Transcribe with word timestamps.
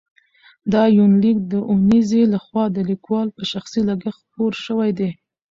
دا 0.73 0.83
یونلیک 0.97 1.37
د 1.51 1.53
اونیزې 1.69 2.23
له 2.33 2.39
خوا 2.45 2.65
د 2.71 2.77
لیکوال 2.89 3.27
په 3.35 3.43
شخصي 3.51 3.81
لګښت 3.89 4.15
خپور 4.27 4.53
شوی 4.65 4.91
دی. 4.99 5.09